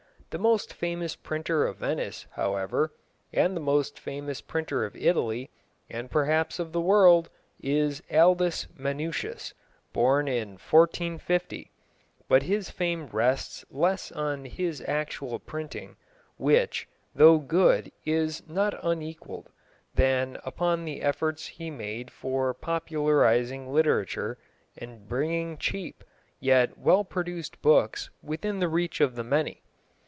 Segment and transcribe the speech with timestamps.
[0.31, 2.93] The most famous printer of Venice, however,
[3.33, 5.51] and the most famous printer of Italy,
[5.89, 7.29] and perhaps of the world,
[7.61, 9.53] is Aldus Manutius,
[9.91, 11.73] born in 1450,
[12.29, 15.97] but his fame rests less on his actual printing,
[16.37, 19.49] which, though good, is not unequalled,
[19.95, 24.37] than upon the efforts he made for popularising literature,
[24.77, 26.05] and bringing cheap,
[26.39, 29.61] yet well produced books within the reach of the many.